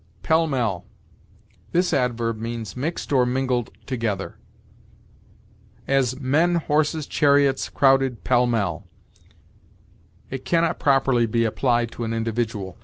[0.23, 0.83] PELL MELL.
[1.73, 4.39] This adverb means mixed or mingled together;
[5.87, 8.87] as, "Men, horses, chariots, crowded pell mell."
[10.31, 12.79] It can not properly be applied to an individual.